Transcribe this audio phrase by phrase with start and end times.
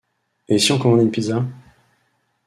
[0.47, 1.43] Et si on commandait une pizza?